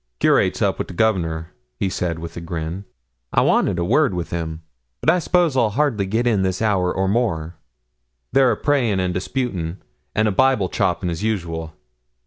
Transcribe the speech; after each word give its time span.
'Curate's 0.19 0.63
up 0.63 0.79
wi' 0.79 0.85
the 0.87 0.95
Governor,' 0.95 1.53
he 1.77 1.87
said, 1.87 2.17
with 2.17 2.35
a 2.35 2.41
grin. 2.41 2.85
'I 3.33 3.41
wanted 3.41 3.77
a 3.77 3.85
word 3.85 4.15
wi' 4.15 4.23
him; 4.23 4.63
but 4.99 5.11
I 5.11 5.19
s'pose 5.19 5.55
I'll 5.55 5.69
hardly 5.69 6.07
git 6.07 6.25
in 6.25 6.41
this 6.41 6.59
hour 6.59 6.91
or 6.91 7.07
more; 7.07 7.57
they're 8.31 8.51
a 8.51 8.57
praying 8.57 8.99
and 8.99 9.13
disputing, 9.13 9.77
and 10.15 10.27
a 10.27 10.31
Bible 10.31 10.69
chopping, 10.69 11.11
as 11.11 11.21
usual. 11.21 11.75